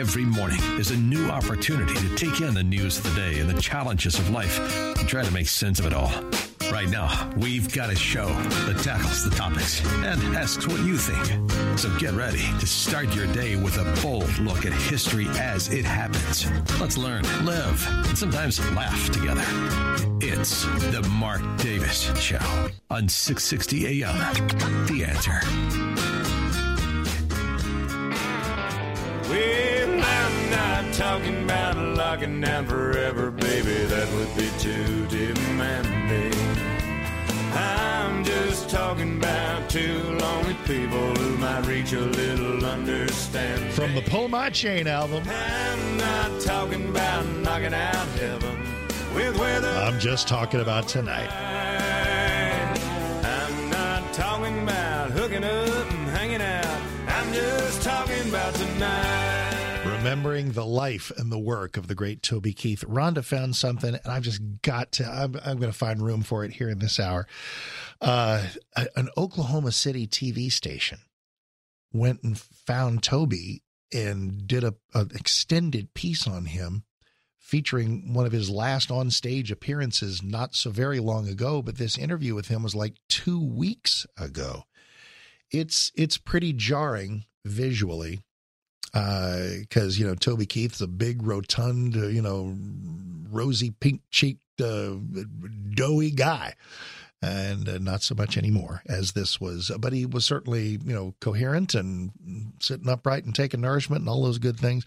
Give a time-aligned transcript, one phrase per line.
[0.00, 3.50] Every morning is a new opportunity to take in the news of the day and
[3.50, 4.58] the challenges of life
[4.98, 6.10] and try to make sense of it all.
[6.72, 8.28] Right now, we've got a show
[8.64, 11.78] that tackles the topics and asks what you think.
[11.78, 15.84] So get ready to start your day with a bold look at history as it
[15.84, 16.50] happens.
[16.80, 19.44] Let's learn, live, and sometimes laugh together.
[20.22, 22.38] It's the Mark Davis Show
[22.88, 24.16] on 660 AM.
[24.86, 26.29] The answer.
[31.10, 33.84] Talking about locking down forever, baby.
[33.86, 36.32] That would be too demanding.
[37.52, 43.72] I'm just talking about two lonely people who might reach a little understanding.
[43.72, 45.24] From the Pull My Chain album.
[45.26, 48.60] I'm not talking about knocking out heaven
[49.12, 49.68] with weather.
[49.68, 51.28] I'm just talking about tonight.
[53.24, 56.80] I'm not talking about hooking up and hanging out.
[57.08, 59.29] I'm just talking about tonight.
[60.10, 62.82] Remembering the life and the work of the great Toby Keith.
[62.88, 66.44] Rhonda found something, and I've just got to, I'm, I'm going to find room for
[66.44, 67.28] it here in this hour.
[68.00, 68.44] Uh,
[68.96, 70.98] an Oklahoma City TV station
[71.92, 73.62] went and found Toby
[73.94, 76.82] and did a, an extended piece on him
[77.38, 81.96] featuring one of his last on stage appearances not so very long ago, but this
[81.96, 84.64] interview with him was like two weeks ago.
[85.52, 88.22] It's it's pretty jarring visually
[88.92, 92.56] because uh, you know Toby Keith's a big, rotund, uh, you know,
[93.30, 94.94] rosy, pink cheeked, uh,
[95.74, 96.54] doughy guy,
[97.22, 99.70] and uh, not so much anymore as this was.
[99.78, 102.10] But he was certainly you know coherent and
[102.60, 104.84] sitting upright and taking nourishment and all those good things.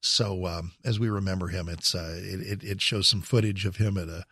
[0.00, 3.76] So um, as we remember him, it's uh, it, it, it shows some footage of
[3.76, 4.24] him at a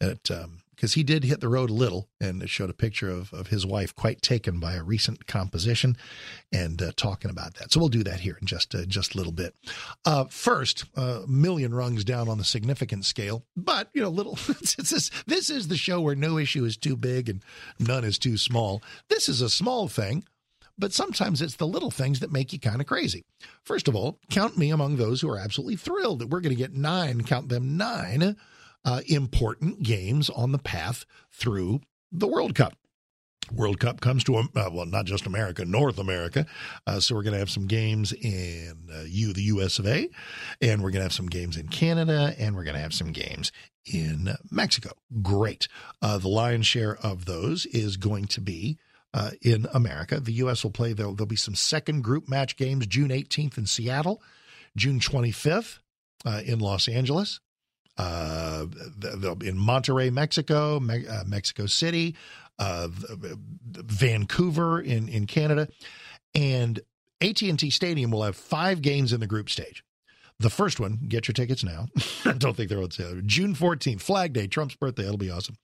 [0.00, 3.08] at um, because he did hit the road a little, and it showed a picture
[3.08, 5.96] of, of his wife, quite taken by a recent composition,
[6.52, 7.72] and uh, talking about that.
[7.72, 9.54] So we'll do that here in just uh, just a little bit.
[10.04, 14.38] Uh, first, a million rungs down on the significant scale, but you know, little.
[14.76, 17.42] this, this is the show where no issue is too big and
[17.78, 18.82] none is too small.
[19.08, 20.24] This is a small thing.
[20.78, 23.24] But sometimes it's the little things that make you kind of crazy.
[23.62, 26.62] First of all, count me among those who are absolutely thrilled that we're going to
[26.62, 28.36] get nine, count them nine
[28.86, 31.80] uh, important games on the path through
[32.10, 32.74] the World Cup.
[33.52, 36.46] World Cup comes to, uh, well, not just America, North America.
[36.86, 40.08] Uh, so we're going to have some games in uh, the US of A,
[40.60, 43.12] and we're going to have some games in Canada, and we're going to have some
[43.12, 43.52] games
[43.84, 44.90] in Mexico.
[45.22, 45.68] Great.
[46.02, 48.78] Uh, the lion's share of those is going to be
[49.14, 50.18] uh, in America.
[50.18, 50.64] The U.S.
[50.64, 54.20] will play, there'll, there'll, be some second group match games June 18th in Seattle,
[54.76, 55.78] June 25th
[56.24, 57.40] uh, in Los Angeles,
[57.98, 58.66] uh,
[59.42, 62.14] in Monterrey, Mexico, Me- uh, Mexico City,
[62.58, 65.68] uh, Vancouver in, in Canada,
[66.34, 66.80] and
[67.20, 69.82] AT&T Stadium will have five games in the group stage.
[70.38, 71.86] The first one, get your tickets now.
[72.26, 73.20] I don't think they're on sale.
[73.24, 75.02] June 14th, Flag Day, Trump's birthday.
[75.04, 75.56] That'll be awesome.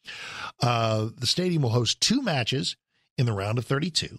[0.63, 2.77] Uh, the stadium will host two matches
[3.19, 4.19] in the round of 32,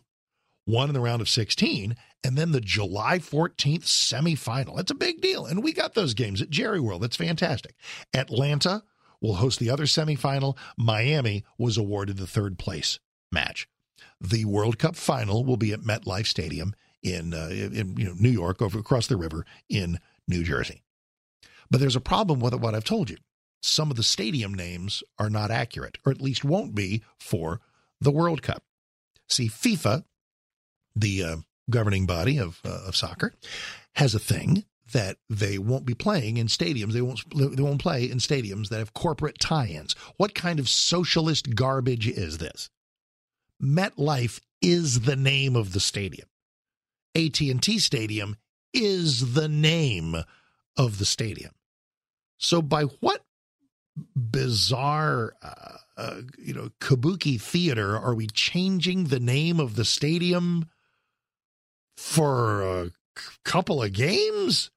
[0.66, 4.76] one in the round of 16, and then the July 14th semifinal.
[4.76, 5.46] That's a big deal.
[5.46, 7.02] And we got those games at Jerry World.
[7.04, 7.76] That's fantastic.
[8.14, 8.84] Atlanta
[9.22, 10.58] will host the other semifinal.
[10.78, 13.00] Miami was awarded the third place
[13.32, 13.68] match.
[14.22, 18.30] The World Cup final will be at MetLife Stadium in, uh, in you know, New
[18.30, 20.82] York, over across the river in New Jersey.
[21.70, 23.18] But there's a problem with what I've told you.
[23.62, 27.62] Some of the stadium names are not accurate, or at least won't be for
[28.00, 28.64] the World Cup.
[29.28, 30.04] See, FIFA,
[30.96, 31.36] the uh,
[31.70, 33.34] governing body of, uh, of soccer,
[33.96, 36.94] has a thing that they won't be playing in stadiums.
[36.94, 39.96] They won't they won't play in stadiums that have corporate tie-ins.
[40.18, 42.70] What kind of socialist garbage is this?
[43.62, 46.28] MetLife is the name of the stadium.
[47.16, 48.38] AT&T Stadium
[48.74, 50.16] is the name
[50.78, 51.52] of the stadium.
[52.38, 53.24] So by what
[54.16, 60.68] bizarre uh, uh, you know kabuki theater are we changing the name of the stadium
[61.98, 62.92] for a
[63.44, 64.72] couple of games?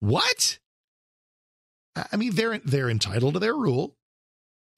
[0.00, 0.58] What?
[1.96, 3.96] I mean they're they're entitled to their rule.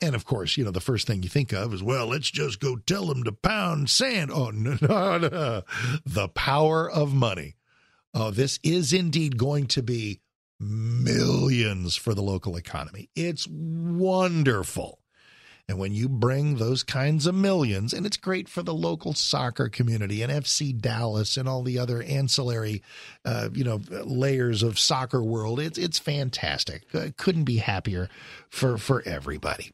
[0.02, 2.60] And of course you know the first thing you think of is well let's just
[2.60, 4.30] go tell them to pound sand.
[4.32, 5.62] Oh no no no.
[6.04, 7.56] The power of money.
[8.14, 10.20] Oh, this is indeed going to be
[10.58, 13.10] millions for the local economy.
[13.14, 15.00] It's wonderful.
[15.68, 19.68] And when you bring those kinds of millions, and it's great for the local soccer
[19.68, 22.82] community and FC Dallas and all the other ancillary,
[23.24, 26.82] uh, you know, layers of soccer world, it's it's fantastic.
[26.94, 28.08] Uh, couldn't be happier
[28.48, 29.72] for for everybody.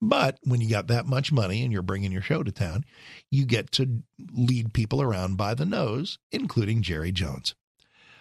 [0.00, 2.84] But when you got that much money and you're bringing your show to town,
[3.30, 4.02] you get to
[4.32, 7.54] lead people around by the nose, including Jerry Jones.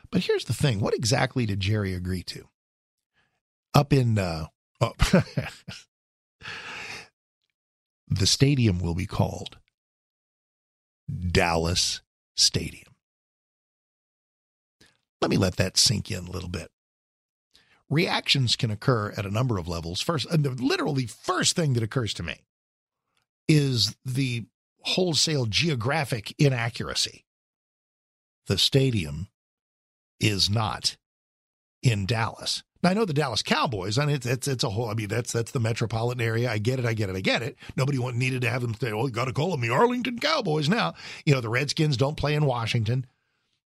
[0.10, 2.48] But here's the thing what exactly did Jerry agree to?
[3.76, 4.48] Up in, uh,
[4.80, 4.94] oh,
[8.08, 9.58] the stadium will be called
[11.32, 12.02] Dallas
[12.36, 12.96] Stadium.
[15.22, 16.70] Let me let that sink in a little bit
[17.94, 20.02] reactions can occur at a number of levels.
[20.02, 22.42] First, and the literally first thing that occurs to me
[23.48, 24.46] is the
[24.82, 27.26] wholesale geographic inaccuracy.
[28.48, 29.28] The stadium
[30.20, 30.98] is not
[31.82, 32.64] in Dallas.
[32.84, 34.90] Now, I know the Dallas Cowboys, and it's, it's it's a whole.
[34.90, 36.52] I mean, that's that's the metropolitan area.
[36.52, 36.86] I get it.
[36.86, 37.16] I get it.
[37.16, 37.56] I get it.
[37.78, 40.68] Nobody needed to have them say, "Oh, you got to call them the Arlington Cowboys."
[40.68, 40.94] Now,
[41.26, 43.06] you know, the Redskins don't play in Washington.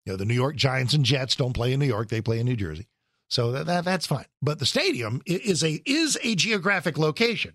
[0.04, 2.08] You know, the New York Giants and Jets don't play in New York.
[2.08, 2.86] They play in New Jersey.
[3.28, 4.26] So that, that that's fine.
[4.42, 7.54] But the stadium is a is a geographic location.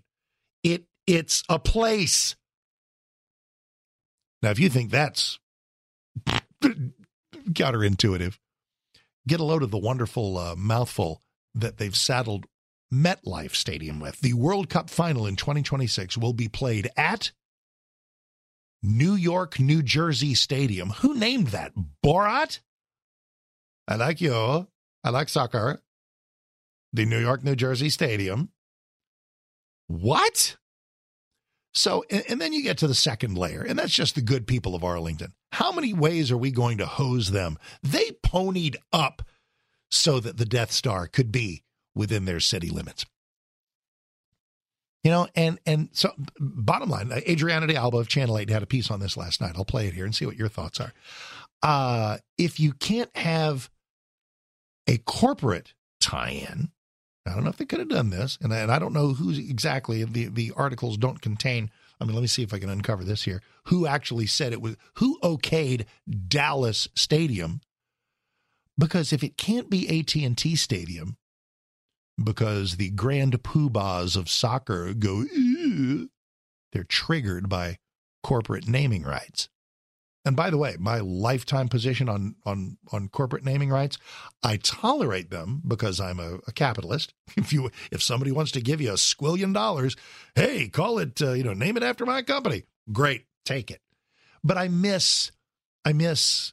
[0.64, 2.34] It it's a place.
[4.42, 5.38] Now, if you think that's
[6.64, 8.36] counterintuitive,
[9.28, 11.22] get a load of the wonderful uh, mouthful
[11.54, 12.46] that they've saddled
[12.92, 14.20] MetLife Stadium with.
[14.20, 17.32] The World Cup final in 2026 will be played at
[18.82, 20.90] New York, New Jersey Stadium.
[20.90, 21.72] Who named that?
[22.04, 22.60] Borat?
[23.86, 24.66] I like you.
[25.04, 25.82] I like soccer.
[26.92, 28.50] The New York, New Jersey Stadium.
[29.86, 30.56] What?
[31.74, 34.46] So, and, and, then you get to the second layer, and that's just the good
[34.46, 35.32] people of Arlington.
[35.52, 37.58] How many ways are we going to hose them?
[37.82, 39.22] They ponied up
[39.92, 41.62] so that the Death Star could be
[41.94, 43.04] within their city limits.
[45.04, 48.66] You know, and and so bottom line, Adriana de Alba of Channel 8 had a
[48.66, 49.54] piece on this last night.
[49.56, 50.92] I'll play it here and see what your thoughts are.
[51.62, 53.68] Uh, if you can't have
[54.86, 56.70] a corporate tie-in.
[57.24, 59.12] I don't know if they could have done this, and I, and I don't know
[59.12, 60.02] who exactly.
[60.04, 61.70] The the articles don't contain.
[62.00, 63.40] I mean, let me see if I can uncover this here.
[63.66, 64.76] Who actually said it was?
[64.94, 65.86] Who okayed
[66.28, 67.60] Dallas Stadium?
[68.78, 71.16] Because if it can't be AT and T Stadium,
[72.22, 75.24] because the grand poobahs of soccer go,
[76.72, 77.78] they're triggered by
[78.22, 79.48] corporate naming rights.
[80.24, 83.98] And by the way, my lifetime position on on on corporate naming rights,
[84.42, 87.12] I tolerate them because I'm a, a capitalist.
[87.36, 89.96] If you if somebody wants to give you a squillion dollars,
[90.34, 92.64] hey, call it uh, you know name it after my company.
[92.92, 93.80] Great, take it.
[94.44, 95.32] But I miss
[95.84, 96.52] I miss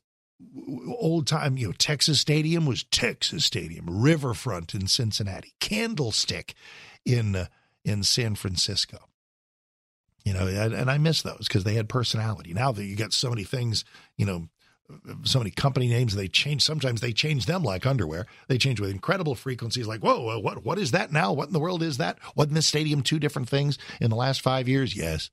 [0.97, 1.57] old time.
[1.57, 6.53] You know, Texas Stadium was Texas Stadium, Riverfront in Cincinnati, Candlestick
[7.05, 7.45] in uh,
[7.83, 8.99] in San Francisco.
[10.25, 12.53] You know, and I miss those because they had personality.
[12.53, 13.85] Now that you got so many things,
[14.17, 14.49] you know,
[15.23, 16.61] so many company names, they change.
[16.61, 18.25] Sometimes they change them like underwear.
[18.47, 19.87] They change with incredible frequencies.
[19.87, 21.31] Like, whoa, what what is that now?
[21.33, 22.19] What in the world is that?
[22.35, 24.95] Wasn't this stadium two different things in the last five years?
[24.95, 25.29] Yes.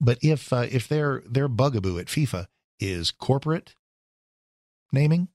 [0.00, 2.46] But if uh, if their their bugaboo at FIFA
[2.80, 3.74] is corporate
[4.92, 5.28] naming,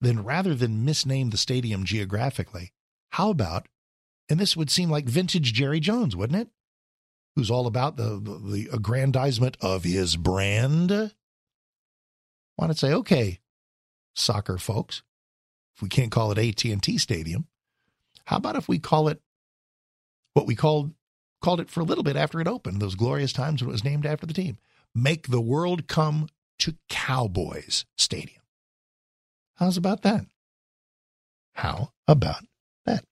[0.00, 2.72] then rather than misname the stadium geographically,
[3.10, 3.66] how about
[4.28, 6.48] and this would seem like vintage Jerry Jones, wouldn't it?
[7.36, 10.90] Who's all about the, the, the aggrandizement of his brand.
[12.56, 13.40] Why not say, okay,
[14.14, 15.02] soccer folks,
[15.76, 17.46] if we can't call it AT&T Stadium,
[18.24, 19.20] how about if we call it
[20.32, 20.92] what we called
[21.42, 23.84] called it for a little bit after it opened, those glorious times when it was
[23.84, 24.56] named after the team.
[24.98, 26.26] Make the world come
[26.60, 28.40] to Cowboys Stadium.
[29.56, 30.24] How's about that?
[31.52, 32.46] How about
[32.86, 33.04] that?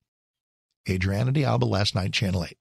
[0.89, 2.57] Adriana de Alba last night, Channel 8.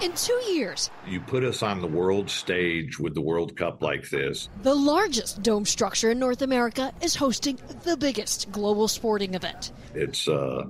[0.00, 4.08] In two years, you put us on the world stage with the World Cup like
[4.10, 4.48] this.
[4.62, 9.72] The largest dome structure in North America is hosting the biggest global sporting event.
[9.92, 10.68] It's a,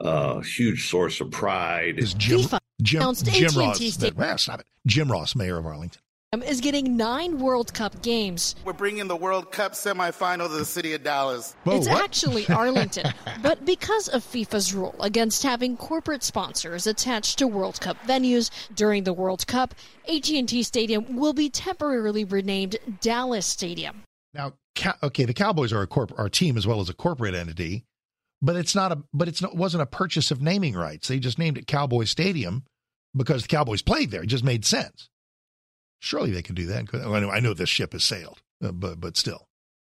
[0.00, 1.98] a huge source of pride.
[1.98, 4.66] Is Jim, FIFA Jim, Jim Ross, well, stop it.
[4.86, 6.00] Jim Ross, mayor of Arlington
[6.46, 8.54] is getting nine World Cup games.
[8.64, 11.56] We're bringing the World Cup semifinal to the city of Dallas.
[11.64, 12.04] Whoa, it's what?
[12.04, 17.96] actually Arlington, but because of FIFA's rule against having corporate sponsors attached to World Cup
[18.06, 19.74] venues during the World Cup,
[20.08, 24.04] AT&T Stadium will be temporarily renamed Dallas Stadium.
[24.32, 24.52] Now,
[25.02, 27.86] okay, the Cowboys are a corp- our team as well as a corporate entity,
[28.40, 31.08] but it's not a but it's not wasn't a purchase of naming rights.
[31.08, 32.62] They just named it Cowboy Stadium
[33.16, 34.22] because the Cowboys played there.
[34.22, 35.08] It just made sense.
[36.00, 36.86] Surely they can do that.
[36.92, 38.40] I know, I know this ship has sailed.
[38.62, 39.46] uh, but but still.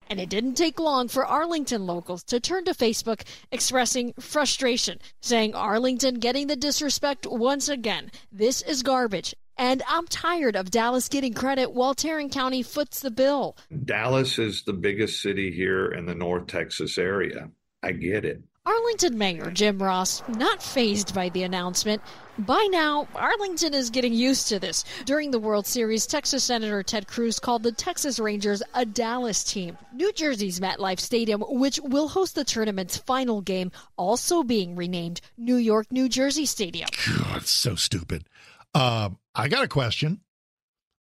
[0.10, 5.54] And it didn't take long for Arlington locals to turn to Facebook expressing frustration, saying
[5.54, 8.10] Arlington getting the disrespect once again.
[8.32, 9.36] This is garbage.
[9.58, 13.58] And I'm tired of Dallas getting credit while Tarrant County foots the bill.
[13.84, 17.50] Dallas is the biggest city here in the North Texas area.
[17.84, 18.44] I get it.
[18.68, 22.02] Arlington Mayor Jim Ross not phased by the announcement.
[22.38, 24.84] By now, Arlington is getting used to this.
[25.06, 29.78] During the World Series, Texas Senator Ted Cruz called the Texas Rangers a Dallas team.
[29.94, 35.56] New Jersey's MetLife Stadium, which will host the tournament's final game, also being renamed New
[35.56, 36.90] York New Jersey Stadium.
[37.20, 38.28] God, it's so stupid.
[38.76, 40.20] Uh, I got a question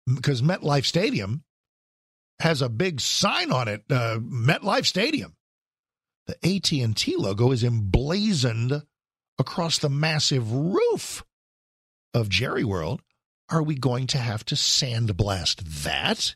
[0.07, 1.43] because MetLife Stadium
[2.39, 5.35] has a big sign on it, uh, MetLife Stadium.
[6.26, 8.83] The AT&T logo is emblazoned
[9.38, 11.25] across the massive roof
[12.12, 13.02] of Jerry World.
[13.49, 16.35] Are we going to have to sandblast that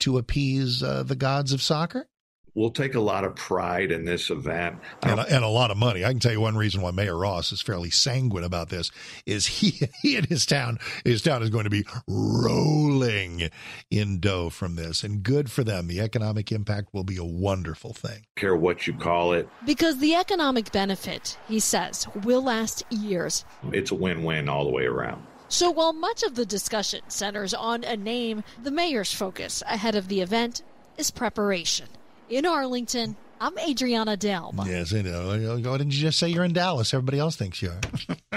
[0.00, 2.08] to appease uh, the gods of soccer?
[2.56, 5.76] We'll take a lot of pride in this event and, um, and, a lot of
[5.76, 6.04] money.
[6.04, 8.90] I can tell you one reason why Mayor Ross is fairly sanguine about this
[9.26, 13.50] is he he and his town his town is going to be rolling
[13.90, 15.86] in dough from this, and good for them.
[15.86, 18.24] The economic impact will be a wonderful thing.
[18.36, 23.44] Care what you call it, because the economic benefit, he says, will last years.
[23.72, 25.26] It's a win-win all the way around.
[25.48, 30.08] So while much of the discussion centers on a name, the mayor's focus ahead of
[30.08, 30.62] the event
[30.96, 31.86] is preparation
[32.28, 33.16] in Arlington.
[33.38, 34.64] I'm Adriana de Alba.
[34.66, 35.58] Yes, I know.
[35.62, 36.94] Why didn't you just say you're in Dallas?
[36.94, 37.80] Everybody else thinks you are.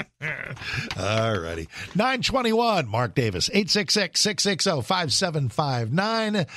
[1.00, 1.70] All righty.
[1.96, 6.48] 921, Mark Davis, 866-660-5759.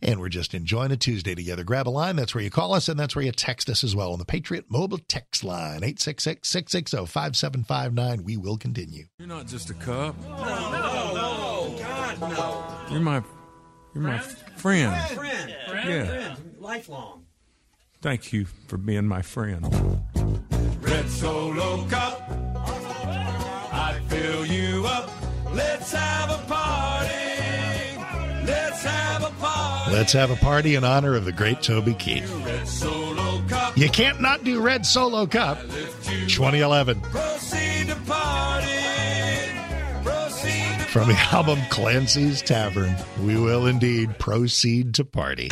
[0.00, 1.64] And we're just enjoying a Tuesday together.
[1.64, 2.14] Grab a line.
[2.14, 4.24] That's where you call us, and that's where you text us as well on the
[4.24, 8.22] Patriot Mobile Text Line, 866-660-5759.
[8.22, 9.06] We will continue.
[9.18, 10.14] You're not just a cub.
[10.22, 11.74] No, no, no.
[11.80, 12.64] God, no.
[12.92, 13.24] You're my,
[13.92, 14.60] you're my friend.
[14.60, 15.10] Friend.
[15.10, 15.56] friend.
[15.88, 16.34] Yeah.
[16.34, 17.24] Friend lifelong.
[18.02, 19.64] Thank you for being my friend.
[20.82, 22.30] Red Solo Cup,
[23.72, 25.10] I fill you up.
[25.54, 27.08] Let's have a party.
[28.46, 29.92] Let's have a party.
[29.92, 32.30] Let's have a party in honor of the great Toby Keith.
[33.74, 35.58] You can't not do Red Solo Cup
[36.02, 37.00] 2011.
[40.90, 45.50] From the album Clancy's Tavern, we will indeed proceed to party.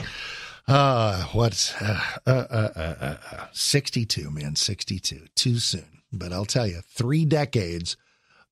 [0.68, 5.26] Uh, what's uh, uh, uh, 62, man, 62.
[5.35, 6.02] Too soon.
[6.12, 7.96] But I'll tell you, three decades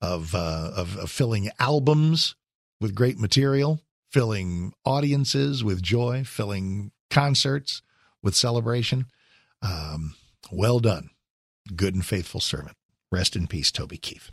[0.00, 2.36] of, of, of filling albums
[2.80, 3.80] with great material,
[4.10, 7.82] filling audiences with joy, filling concerts
[8.22, 9.06] with celebration.
[9.62, 10.14] Um,
[10.52, 11.10] well done.
[11.74, 12.76] Good and faithful servant.
[13.10, 14.30] Rest in peace, Toby Keith.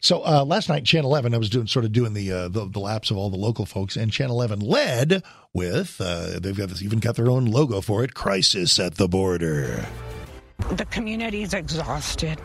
[0.00, 2.66] So uh, last night, Channel 11, I was doing sort of doing the, uh, the,
[2.66, 5.22] the laps of all the local folks, and Channel 11 led
[5.52, 9.08] with uh, they've got this, even got their own logo for it: "Crisis at the
[9.08, 9.86] Border."
[10.72, 12.40] The community is exhausted.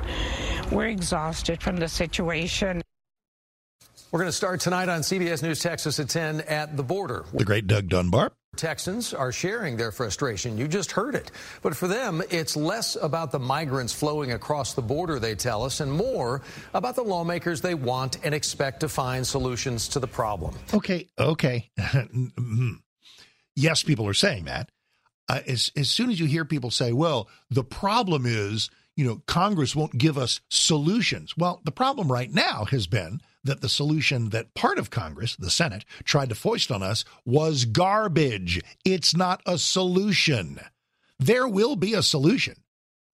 [0.71, 2.81] We're exhausted from the situation.
[4.11, 7.25] We're going to start tonight on CBS News Texas at 10 at the border.
[7.33, 8.31] The great Doug Dunbar.
[8.55, 10.57] Texans are sharing their frustration.
[10.57, 11.31] You just heard it.
[11.61, 15.79] But for them, it's less about the migrants flowing across the border, they tell us,
[15.79, 16.41] and more
[16.73, 20.55] about the lawmakers they want and expect to find solutions to the problem.
[20.73, 21.71] Okay, okay.
[23.55, 24.69] yes, people are saying that.
[25.27, 29.21] Uh, as, as soon as you hear people say, well, the problem is, you know,
[29.25, 31.35] Congress won't give us solutions.
[31.35, 35.49] Well, the problem right now has been that the solution that part of Congress, the
[35.49, 38.61] Senate, tried to foist on us was garbage.
[38.85, 40.59] It's not a solution.
[41.19, 42.55] There will be a solution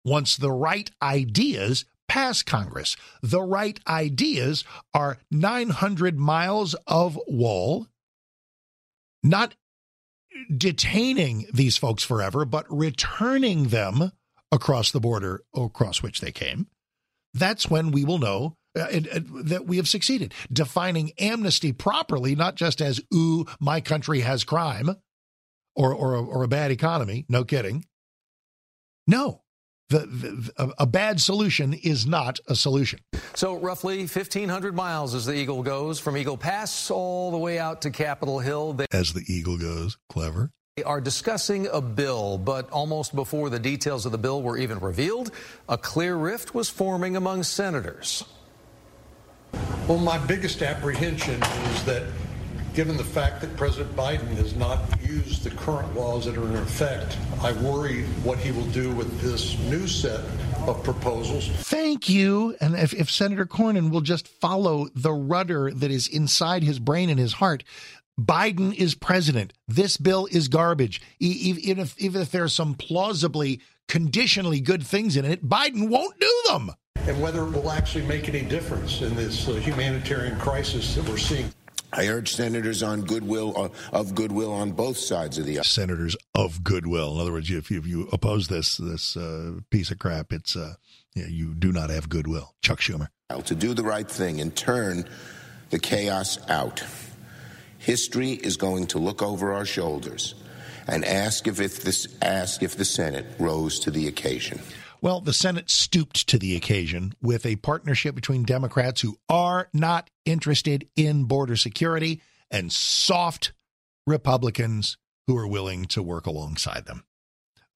[0.04, 2.96] once the right ideas pass Congress.
[3.22, 7.86] The right ideas are 900 miles of wall,
[9.22, 9.54] not
[10.54, 14.12] detaining these folks forever, but returning them
[14.50, 16.66] across the border across which they came.
[17.34, 20.34] That's when we will know uh, that we have succeeded.
[20.52, 24.90] Defining amnesty properly, not just as, ooh, my country has crime
[25.76, 27.24] or, or, or a bad economy.
[27.28, 27.84] No kidding.
[29.06, 29.42] No.
[29.90, 33.00] The, the, a bad solution is not a solution.
[33.34, 37.80] So, roughly 1,500 miles as the Eagle goes from Eagle Pass all the way out
[37.82, 38.74] to Capitol Hill.
[38.74, 39.96] They- as the Eagle goes.
[40.10, 44.58] Clever They are discussing a bill, but almost before the details of the bill were
[44.58, 45.30] even revealed,
[45.70, 48.24] a clear rift was forming among senators.
[49.88, 52.02] Well, my biggest apprehension is that
[52.74, 56.56] given the fact that President Biden has not used the current laws that are in
[56.56, 60.20] effect, I worry what he will do with this new set
[60.66, 61.48] of proposals.
[61.48, 62.54] Thank you.
[62.60, 67.08] And if, if Senator Cornyn will just follow the rudder that is inside his brain
[67.08, 67.64] and his heart,
[68.20, 69.54] Biden is president.
[69.68, 71.00] This bill is garbage.
[71.18, 76.42] Even if, even if there's some plausibly, conditionally good things in it, Biden won't do
[76.48, 76.72] them.
[77.08, 81.16] And whether it will actually make any difference in this uh, humanitarian crisis that we're
[81.16, 81.50] seeing.
[81.90, 85.64] I urge senators on goodwill uh, of goodwill on both sides of the aisle.
[85.64, 87.14] Senators of goodwill.
[87.14, 90.54] In other words, if you, if you oppose this this uh, piece of crap, it's
[90.54, 90.74] uh,
[91.14, 92.54] you, know, you do not have goodwill.
[92.60, 93.08] Chuck Schumer
[93.44, 95.06] to do the right thing and turn
[95.68, 96.82] the chaos out.
[97.78, 100.34] History is going to look over our shoulders
[100.86, 104.60] and ask if, if this ask if the Senate rose to the occasion.
[105.00, 110.10] Well, the Senate stooped to the occasion with a partnership between Democrats who are not
[110.24, 113.52] interested in border security and soft
[114.06, 117.04] Republicans who are willing to work alongside them.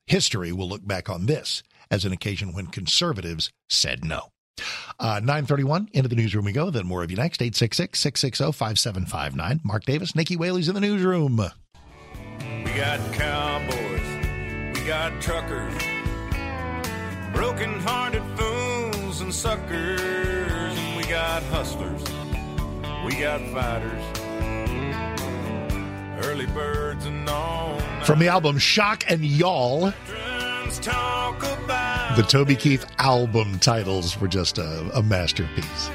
[0.07, 4.33] History will look back on this as an occasion when conservatives said no.
[4.99, 6.71] Uh, 931, into the newsroom we go.
[6.71, 7.41] Then more of you next.
[7.41, 9.61] 866 660 5759.
[9.65, 11.37] Mark Davis, Nikki Whaley's in the newsroom.
[11.37, 15.83] We got cowboys, we got truckers,
[17.33, 22.03] broken hearted fools and suckers, and we got hustlers,
[23.05, 24.03] we got fighters,
[26.27, 27.79] early birds and all.
[28.05, 29.93] From the album Shock and Y'all,
[32.17, 35.91] the Toby Keith album titles were just a, a masterpiece.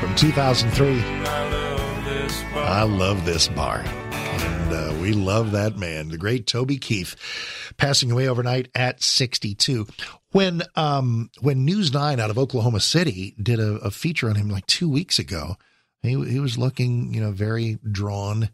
[0.00, 1.00] From 2003,
[2.56, 3.84] I love this bar.
[4.44, 7.16] And uh, we love that man, the great Toby Keith,
[7.76, 9.86] passing away overnight at 62.
[10.32, 14.50] When um, when News 9 out of Oklahoma City did a, a feature on him
[14.50, 15.56] like two weeks ago,
[16.02, 18.50] he, he was looking, you know, very drawn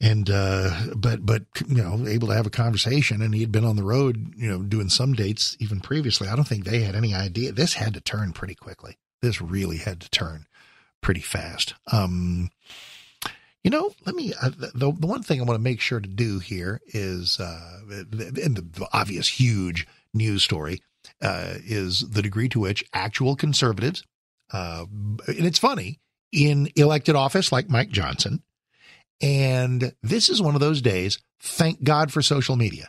[0.00, 3.20] and uh but but you know able to have a conversation.
[3.22, 6.28] And he had been on the road you know doing some dates even previously.
[6.28, 7.52] I don't think they had any idea.
[7.52, 8.98] This had to turn pretty quickly.
[9.22, 10.46] This really had to turn
[11.00, 11.74] pretty fast.
[11.90, 12.50] Um
[13.64, 16.08] you know let me uh, the, the one thing i want to make sure to
[16.08, 18.04] do here is uh the,
[18.74, 20.80] the obvious huge news story
[21.22, 24.04] uh is the degree to which actual conservatives
[24.52, 24.84] uh
[25.26, 25.98] and it's funny
[26.32, 28.42] in elected office like mike johnson
[29.20, 31.18] and this is one of those days.
[31.40, 32.88] Thank God for social media.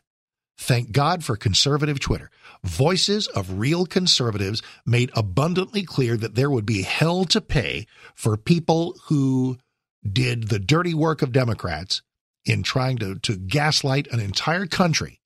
[0.58, 2.30] Thank God for conservative Twitter.
[2.64, 8.36] Voices of real conservatives made abundantly clear that there would be hell to pay for
[8.36, 9.58] people who
[10.08, 12.02] did the dirty work of Democrats
[12.46, 15.20] in trying to, to gaslight an entire country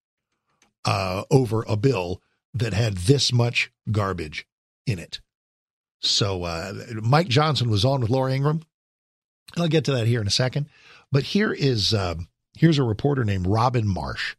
[0.86, 2.22] uh, over a bill
[2.54, 4.46] that had this much garbage
[4.86, 5.22] in it.
[6.02, 8.64] So uh, Mike Johnson was on with Laura Ingraham.
[9.58, 10.68] I'll get to that here in a second.
[11.12, 12.16] But here is uh,
[12.58, 14.36] here's a reporter named Robin Marsh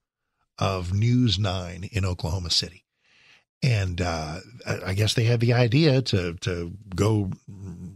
[0.59, 2.84] of News Nine in Oklahoma City,
[3.64, 4.40] and uh,
[4.85, 7.31] I guess they had the idea to to go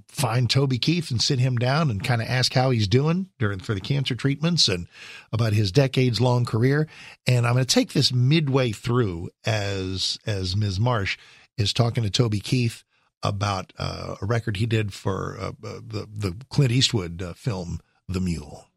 [0.09, 3.59] find Toby Keith and sit him down and kind of ask how he's doing during
[3.59, 4.89] for the cancer treatments and
[5.31, 6.89] about his decades long career.
[7.27, 10.81] And I'm going to take this midway through as as Ms.
[10.81, 11.19] Marsh
[11.59, 12.83] is talking to Toby Keith
[13.23, 18.21] about uh, a record he did for uh, the the Clint Eastwood uh, film The
[18.21, 18.69] Mule.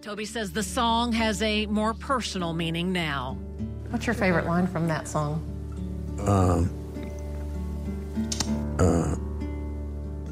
[0.00, 3.36] Toby says the song has a more personal meaning now.
[3.90, 5.59] What's your favorite line from that song?
[6.26, 6.70] Um,
[8.78, 9.16] uh,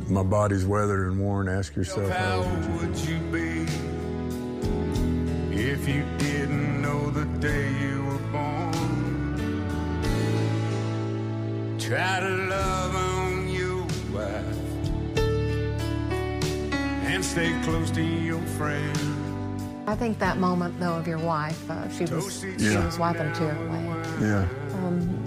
[0.08, 1.48] my body's weathered and worn.
[1.48, 2.42] Ask yourself how
[2.80, 3.66] would you be
[5.54, 8.68] if you didn't know the day you were born?
[11.78, 14.58] Try to love on your wife
[17.06, 19.00] and stay close to your friends.
[19.86, 23.34] I think that moment, though, of your wife, uh, she was she was wiping a
[23.34, 23.84] tear away.
[24.20, 24.46] Yeah.
[24.74, 25.17] Um,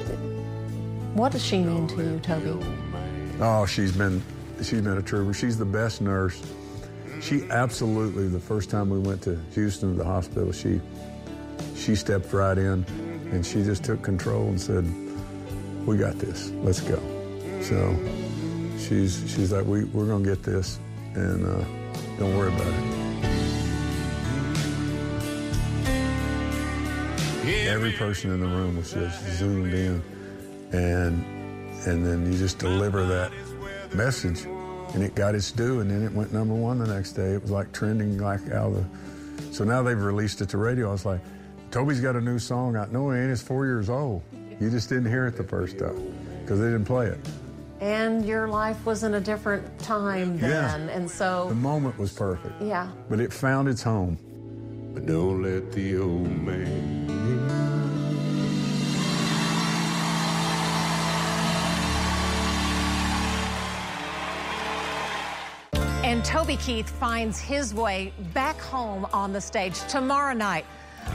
[1.13, 2.57] what does she mean to you, Toby?
[3.39, 4.23] Oh, she's been
[4.57, 5.33] she's been a trooper.
[5.33, 6.41] She's the best nurse.
[7.21, 10.79] She absolutely the first time we went to Houston to the hospital, she
[11.75, 12.85] she stepped right in
[13.31, 14.85] and she just took control and said,
[15.85, 16.51] "We got this.
[16.63, 17.01] Let's go."
[17.61, 17.97] So
[18.77, 20.79] she's she's like, "We we're gonna get this,
[21.15, 21.63] and uh,
[22.19, 23.01] don't worry about it."
[27.67, 30.03] Every person in the room was just zoomed in,
[30.71, 31.23] and
[31.87, 33.31] and then you just deliver that
[33.95, 34.41] message,
[34.93, 37.31] and it got its due, and then it went number one the next day.
[37.33, 39.53] It was like trending like out of the.
[39.53, 40.89] So now they've released it to radio.
[40.89, 41.19] I was like,
[41.71, 42.91] Toby's got a new song out.
[42.91, 43.31] No, it ain't.
[43.31, 44.21] It's four years old.
[44.59, 47.17] You just didn't hear it the first time because they didn't play it.
[47.81, 50.77] And your life was in a different time then Yeah.
[50.77, 52.87] then, and so The moment was perfect, yeah.
[53.09, 54.19] but it found its home.
[54.93, 57.00] But don't let the old man.
[66.21, 70.67] And Toby Keith finds his way back home on the stage tomorrow night.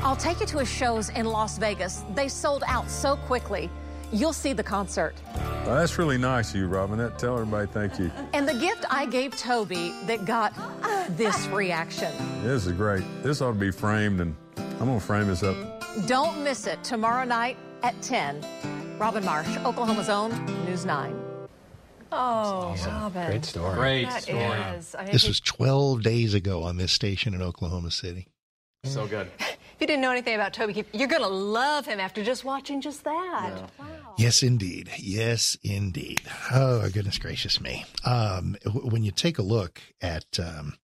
[0.03, 2.03] I'll take you to his shows in Las Vegas.
[2.17, 3.71] They sold out so quickly.
[4.13, 5.15] You'll see the concert.
[5.37, 6.99] Well, that's really nice of you, Robin.
[6.99, 8.11] That, tell everybody thank you.
[8.33, 10.53] And the gift I gave Toby that got
[11.11, 12.13] this reaction.
[12.43, 13.05] This is great.
[13.23, 15.57] This ought to be framed, and I'm going to frame this up.
[16.09, 18.45] Don't miss it tomorrow night at 10.
[18.99, 20.33] Robin Marsh, Oklahoma's own
[20.65, 21.26] News 9.
[22.13, 23.27] Oh, Robin.
[23.31, 23.75] Great story.
[23.75, 24.59] Great That story.
[24.79, 24.95] is.
[25.13, 28.29] This was 12 days ago on this station in Oklahoma City.
[28.85, 29.29] So good.
[29.77, 32.47] If you didn't know anything about Toby Keith, you're going to love him after just
[32.47, 33.69] watching just that.
[34.17, 34.89] Yes, indeed.
[34.97, 36.23] Yes, indeed.
[36.51, 37.85] Oh, goodness gracious me.
[38.03, 40.79] Um, when you take a look at um,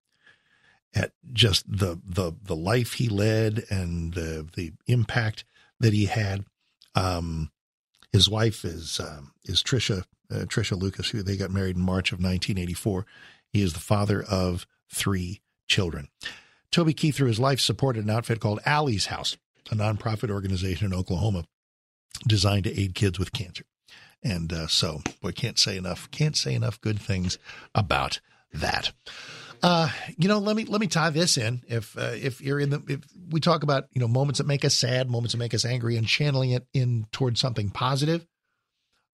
[0.95, 5.47] at just the the the life he led and the the impact
[5.81, 6.45] that he had,
[6.95, 7.51] um,
[8.13, 12.13] his wife is um, is Trisha uh, Trisha Lucas, who they got married in March
[12.13, 13.07] of 1984.
[13.53, 16.09] He is the father of three children.
[16.71, 19.37] Toby Keith, through his life, supported an outfit called Ally's House,
[19.71, 21.45] a nonprofit organization in Oklahoma
[22.27, 23.65] designed to aid kids with cancer.
[24.23, 27.39] And uh, so, boy, can't say enough, can't say enough good things
[27.75, 28.21] about
[28.53, 28.93] that.
[29.63, 31.63] Uh, you know, let me let me tie this in.
[31.69, 34.65] If uh, if you're in the, if we talk about you know moments that make
[34.65, 38.27] us sad, moments that make us angry, and channeling it in towards something positive.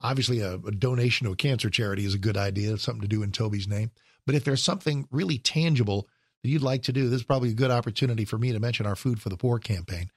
[0.01, 2.79] Obviously, a, a donation to a cancer charity is a good idea.
[2.79, 3.91] Something to do in Toby's name.
[4.25, 6.09] But if there's something really tangible
[6.43, 8.87] that you'd like to do, this is probably a good opportunity for me to mention
[8.87, 10.11] our Food for the Poor campaign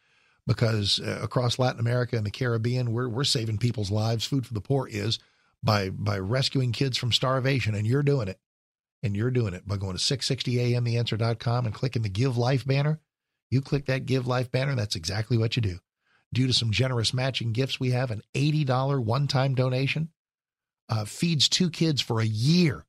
[0.47, 4.25] because uh, across Latin America and the Caribbean, we're we're saving people's lives.
[4.25, 5.19] Food for the Poor is
[5.61, 8.39] by by rescuing kids from starvation, and you're doing it.
[9.03, 12.99] And you're doing it by going to 660amtheanswer.com and clicking the Give Life banner.
[13.49, 15.79] You click that Give Life banner, that's exactly what you do.
[16.33, 20.09] Due to some generous matching gifts, we have an $80 one time donation.
[20.87, 22.85] Uh, feeds two kids for a year.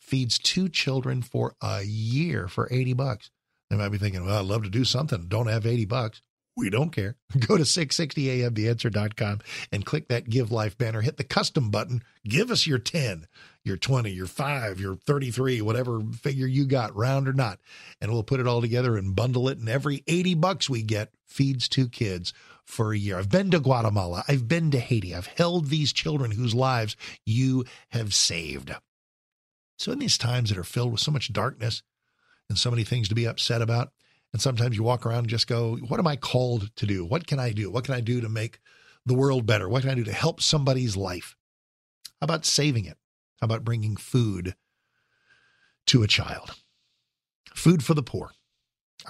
[0.00, 3.30] Feeds two children for a year for 80 bucks.
[3.70, 5.28] They might be thinking, well, I'd love to do something.
[5.28, 6.20] Don't have 80 bucks.
[6.56, 7.16] We don't care.
[7.46, 11.00] Go to 660amtheanswer.com and click that Give Life banner.
[11.00, 12.02] Hit the custom button.
[12.28, 13.26] Give us your 10,
[13.64, 17.58] your 20, your 5, your 33, whatever figure you got, round or not.
[18.00, 19.58] And we'll put it all together and bundle it.
[19.58, 22.34] And every 80 bucks we get feeds two kids
[22.64, 23.18] for a year.
[23.18, 24.24] I've been to Guatemala.
[24.28, 25.14] I've been to Haiti.
[25.14, 28.74] I've held these children whose lives you have saved.
[29.78, 31.82] So, in these times that are filled with so much darkness
[32.48, 33.90] and so many things to be upset about,
[34.32, 37.04] and sometimes you walk around and just go, What am I called to do?
[37.04, 37.70] What can I do?
[37.70, 38.60] What can I do to make
[39.04, 39.68] the world better?
[39.68, 41.36] What can I do to help somebody's life?
[42.20, 42.96] How about saving it?
[43.40, 44.54] How about bringing food
[45.88, 46.54] to a child?
[47.54, 48.30] Food for the poor.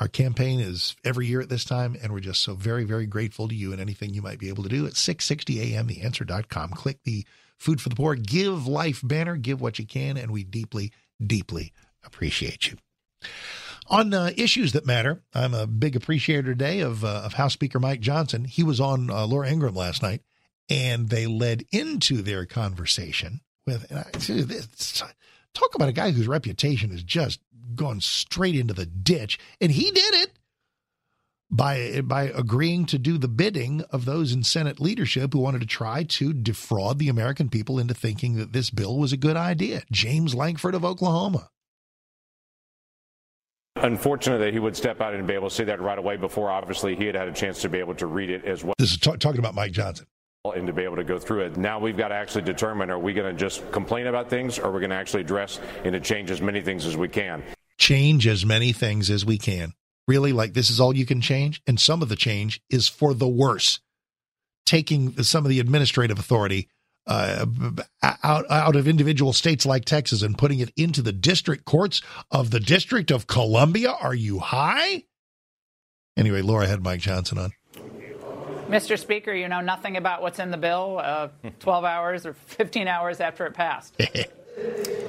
[0.01, 3.47] Our campaign is every year at this time, and we're just so very, very grateful
[3.49, 6.71] to you and anything you might be able to do at 660amtheanswer.com.
[6.71, 7.27] Click the
[7.59, 10.93] Food for the Poor Give Life banner, give what you can, and we deeply,
[11.25, 11.73] deeply
[12.05, 12.79] appreciate you.
[13.89, 17.81] On uh, issues that matter, I'm a big appreciator today of, uh, of House Speaker
[17.81, 18.45] Mike Johnson.
[18.45, 20.23] He was on uh, Laura Ingraham last night,
[20.71, 24.05] and they led into their conversation with I,
[25.55, 27.41] talk about a guy whose reputation has just
[27.75, 30.33] gone straight into the ditch, and he did it
[31.51, 35.67] by by agreeing to do the bidding of those in Senate leadership who wanted to
[35.67, 39.83] try to defraud the American people into thinking that this bill was a good idea.
[39.91, 41.51] James Lankford of Oklahoma.
[43.83, 46.51] Unfortunate that he would step out and be able to say that right away before
[46.51, 48.75] obviously he had had a chance to be able to read it as well.
[48.79, 50.07] This is t- talking about Mike Johnson.
[50.45, 51.57] And to be able to go through it.
[51.57, 54.67] Now we've got to actually determine are we going to just complain about things or
[54.67, 57.45] are we going to actually address and to change as many things as we can?
[57.79, 59.73] Change as many things as we can.
[60.09, 61.63] Really, like this is all you can change?
[61.67, 63.81] And some of the change is for the worse.
[64.67, 66.69] Taking some of the administrative authority
[67.07, 67.47] uh,
[68.23, 72.51] out out of individual states like Texas and putting it into the district courts of
[72.51, 73.91] the District of Columbia.
[73.91, 75.05] Are you high?
[76.17, 77.53] Anyway, Laura had Mike Johnson on.
[78.69, 78.99] Mr.
[78.99, 81.29] Speaker, you know nothing about what's in the bill uh,
[81.61, 83.95] 12 hours or 15 hours after it passed.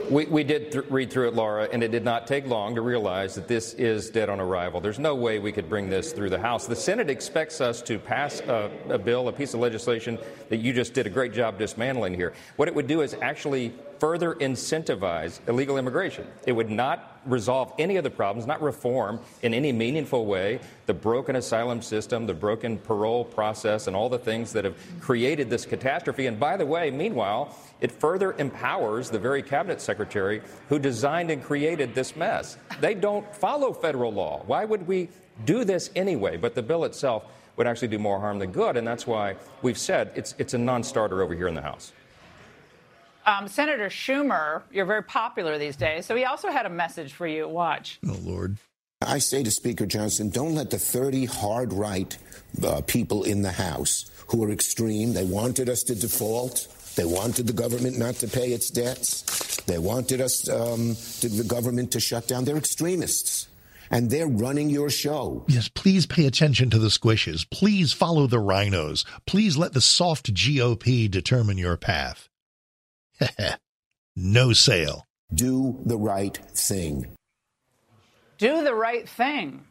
[0.10, 2.82] We, we did th- read through it, Laura, and it did not take long to
[2.82, 4.79] realize that this is dead on arrival.
[4.79, 6.67] There's no way we could bring this through the House.
[6.67, 10.71] The Senate expects us to pass a, a bill, a piece of legislation that you
[10.71, 12.34] just did a great job dismantling here.
[12.58, 16.27] What it would do is actually further incentivize illegal immigration.
[16.45, 20.93] It would not resolve any of the problems, not reform in any meaningful way the
[20.93, 25.65] broken asylum system, the broken parole process, and all the things that have created this
[25.65, 26.25] catastrophe.
[26.25, 31.41] And by the way, meanwhile, it further empowers the very cabinet secretary who designed and
[31.41, 32.57] created this mess.
[32.81, 34.43] They don't follow federal law.
[34.45, 35.07] Why would we
[35.45, 36.35] do this anyway?
[36.35, 37.23] But the bill itself
[37.55, 40.57] would actually do more harm than good, and that's why we've said it's, it's a
[40.57, 41.93] non starter over here in the House.
[43.25, 47.27] Um, Senator Schumer, you're very popular these days, so he also had a message for
[47.27, 47.47] you.
[47.47, 47.99] Watch.
[48.07, 48.57] Oh, Lord.
[49.01, 52.17] I say to Speaker Johnson, don't let the 30 hard right
[52.63, 56.67] uh, people in the House who are extreme, they wanted us to default.
[56.95, 59.57] They wanted the government not to pay its debts.
[59.65, 62.45] They wanted us, um, to, the government to shut down.
[62.45, 63.47] They're extremists.
[63.91, 65.45] And they're running your show.
[65.47, 67.47] Yes, please pay attention to the squishes.
[67.49, 69.05] Please follow the RINOs.
[69.27, 72.29] Please let the soft GOP determine your path.
[74.15, 75.05] no sale.
[75.33, 77.07] Do the right thing.
[78.38, 79.65] Do the right thing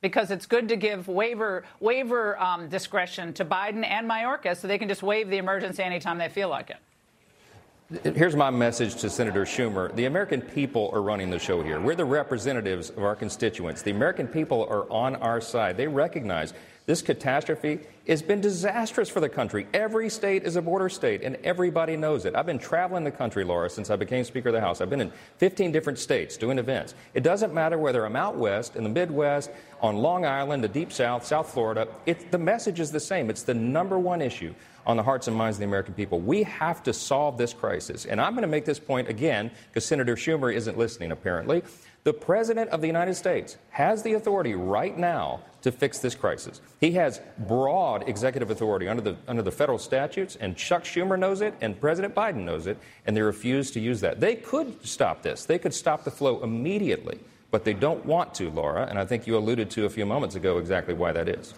[0.00, 4.78] because it's good to give waiver waiver um, discretion to Biden and Mayorkas so they
[4.78, 8.16] can just waive the emergency anytime they feel like it.
[8.16, 9.94] Here's my message to Senator Schumer.
[9.94, 11.80] The American people are running the show here.
[11.80, 13.82] We're the representatives of our constituents.
[13.82, 15.76] The American people are on our side.
[15.76, 16.52] They recognize
[16.86, 19.66] this catastrophe has been disastrous for the country.
[19.74, 22.36] Every state is a border state, and everybody knows it.
[22.36, 24.80] I've been traveling the country, Laura, since I became Speaker of the House.
[24.80, 26.94] I've been in 15 different states doing events.
[27.12, 30.92] It doesn't matter whether I'm out west, in the Midwest, on Long Island, the Deep
[30.92, 31.88] South, South Florida.
[32.06, 33.30] It, the message is the same.
[33.30, 34.54] It's the number one issue
[34.86, 36.20] on the hearts and minds of the American people.
[36.20, 38.06] We have to solve this crisis.
[38.06, 41.64] And I'm going to make this point again because Senator Schumer isn't listening, apparently.
[42.06, 46.60] The President of the United States has the authority right now to fix this crisis.
[46.78, 51.40] He has broad executive authority under the, under the federal statutes, and Chuck Schumer knows
[51.40, 54.20] it, and President Biden knows it, and they refuse to use that.
[54.20, 57.18] They could stop this, they could stop the flow immediately,
[57.50, 60.36] but they don't want to, Laura, and I think you alluded to a few moments
[60.36, 61.54] ago exactly why that is.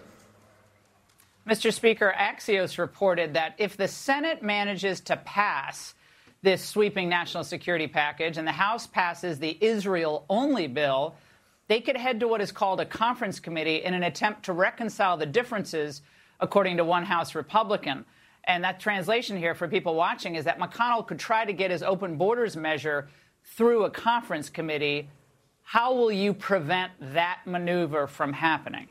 [1.47, 1.71] Mr.
[1.71, 5.93] Speaker, Axios reported that if the Senate manages to pass
[6.41, 11.15] this sweeping national security package and the House passes the Israel only bill,
[11.67, 15.17] they could head to what is called a conference committee in an attempt to reconcile
[15.17, 16.01] the differences,
[16.39, 18.05] according to one House Republican.
[18.45, 21.83] And that translation here for people watching is that McConnell could try to get his
[21.83, 23.09] open borders measure
[23.43, 25.09] through a conference committee.
[25.61, 28.87] How will you prevent that maneuver from happening?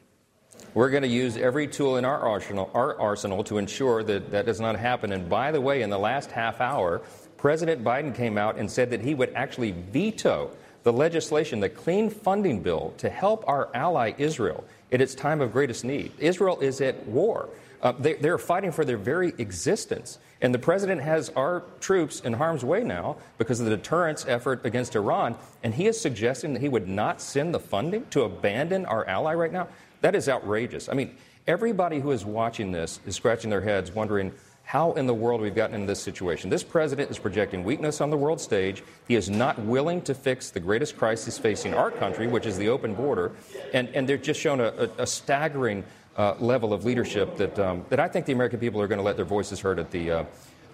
[0.75, 4.47] We're going to use every tool in our arsenal, our arsenal to ensure that that
[4.47, 5.13] does not happen.
[5.13, 7.01] And by the way, in the last half hour,
[7.39, 10.51] President Biden came out and said that he would actually veto
[10.83, 15.53] the legislation, the clean funding bill, to help our ally Israel at its time of
[15.53, 16.13] greatest need.
[16.19, 17.49] Israel is at war.
[17.81, 20.19] Uh, they, they're fighting for their very existence.
[20.41, 24.65] And the president has our troops in harm's way now because of the deterrence effort
[24.65, 25.37] against Iran.
[25.63, 29.35] And he is suggesting that he would not send the funding to abandon our ally
[29.35, 29.69] right now.
[30.01, 30.89] That is outrageous.
[30.89, 34.33] I mean, everybody who is watching this is scratching their heads wondering
[34.69, 36.51] how in the world we've gotten into this situation.
[36.51, 38.83] This president is projecting weakness on the world stage.
[39.09, 42.69] He is not willing to fix the greatest crisis facing our country, which is the
[42.69, 43.33] open border.
[43.73, 45.85] And, and they're just shown a, a, a staggering
[46.19, 49.03] uh, level of leadership that, um, that I think the American people are going to
[49.03, 50.11] let their voices heard at the.
[50.11, 50.25] Uh,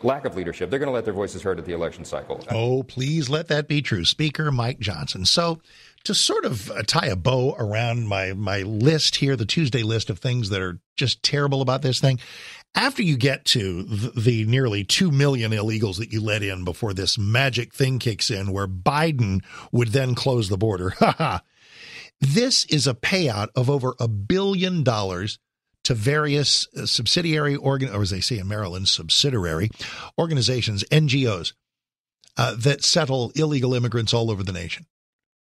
[0.02, 0.68] lack of leadership.
[0.68, 2.44] They're going to let their voices heard at the election cycle.
[2.50, 4.04] Oh, please let that be true.
[4.04, 5.24] Speaker Mike Johnson.
[5.24, 5.62] So,
[6.02, 10.10] to sort of uh, tie a bow around my my list here, the Tuesday list
[10.10, 12.18] of things that are just terrible about this thing,
[12.74, 17.16] after you get to the, nearly 2 million illegals that you let in before this
[17.16, 20.94] magic thing kicks in where Biden would then close the border.
[22.20, 25.38] this is a payout of over a billion dollars
[25.84, 29.70] to various uh, subsidiary organ or as they say in Maryland subsidiary
[30.18, 31.52] organizations NGOs
[32.36, 34.86] uh, that settle illegal immigrants all over the nation.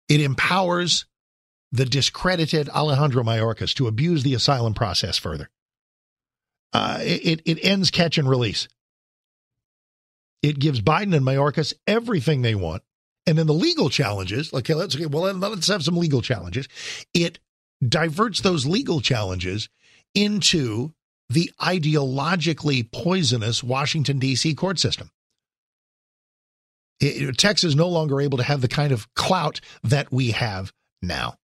[0.09, 1.05] It empowers
[1.71, 5.51] the discredited Alejandro Mayorkas to abuse the asylum process further.
[6.73, 8.69] Uh, it, it ends catch and release.
[10.43, 12.83] It gives Biden and Mayorkas everything they want.
[13.27, 16.69] And then the legal challenges, okay, let's okay, well let's have some legal challenges.
[17.13, 17.39] It
[17.87, 19.69] diverts those legal challenges
[20.15, 20.95] into
[21.29, 24.55] the ideologically poisonous Washington D.C.
[24.55, 25.11] court system.
[27.01, 30.73] It, Texas is no longer able to have the kind of clout that we have
[31.03, 31.37] now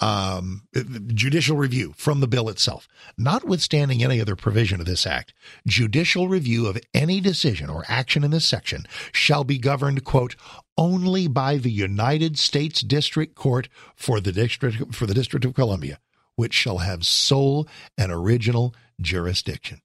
[0.00, 0.66] um,
[1.08, 5.32] judicial review from the bill itself, notwithstanding any other provision of this act,
[5.66, 10.36] judicial review of any decision or action in this section shall be governed, quote,
[10.76, 16.00] only by the United States District Court for the District for the District of Columbia,
[16.36, 19.80] which shall have sole and original jurisdiction.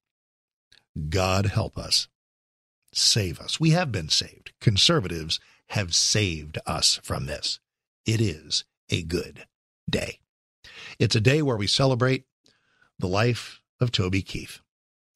[1.09, 2.07] God help us.
[2.91, 3.59] Save us.
[3.59, 4.51] We have been saved.
[4.59, 7.59] Conservatives have saved us from this.
[8.05, 9.45] It is a good
[9.89, 10.19] day.
[10.97, 12.25] It's a day where we celebrate
[12.97, 14.59] the life of Toby Keith.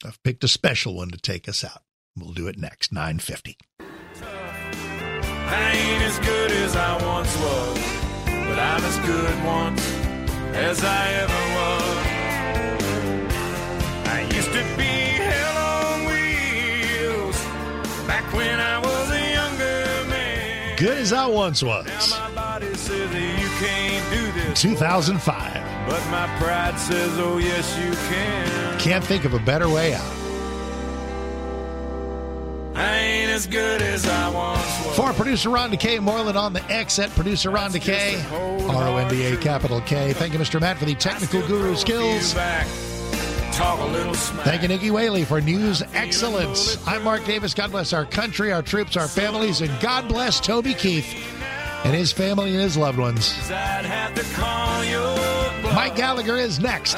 [0.05, 1.83] I've picked a special one to take us out.
[2.15, 3.57] We'll do it next, 950.
[3.79, 7.79] I ain't as good as I once was,
[8.25, 9.81] but I'm as good once
[10.55, 11.83] as I ever was.
[14.07, 17.38] I used to be hell on wheels
[18.07, 18.59] back when
[21.04, 21.86] as I once was.
[22.12, 24.62] My body says that you can't do this.
[24.62, 25.54] 2005.
[25.89, 28.80] But my pride says, oh, yes, you can.
[28.80, 30.16] Can't think of a better way out.
[32.76, 34.96] I ain't as good as I once was.
[34.96, 39.10] For producer Ron Decay, Moreland on the X at producer Ron Decay, R O N
[39.10, 40.13] D A capital K.
[40.13, 40.60] Thank you, Mr.
[40.60, 42.34] Matt, for the technical guru skills.
[43.54, 46.76] Thank you, Nikki Whaley, for news excellence.
[46.88, 47.54] I'm Mark Davis.
[47.54, 51.13] God bless our country, our troops, our families, and God bless Toby Keith
[51.84, 53.32] and his family and his loved ones.
[53.52, 55.16] I'd have to call your
[55.62, 55.76] bluff.
[55.76, 56.96] Mike Gallagher is next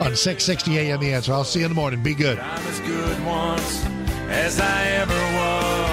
[0.00, 1.32] on 660 AM The Answer.
[1.32, 2.00] I'll see you in the morning.
[2.02, 2.38] Be good.
[2.38, 3.84] I'm as good once
[4.28, 5.90] as I ever was.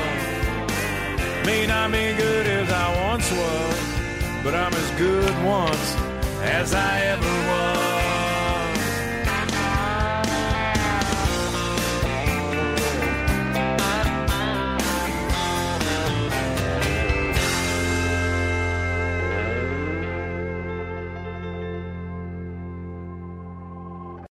[1.47, 3.79] May not be good as I once was,
[4.43, 5.95] but I'm as good once
[6.43, 7.76] as I ever